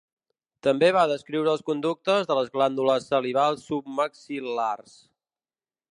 [0.67, 4.99] També va descriure els conductes de les glàndules salivals submaxil·lars.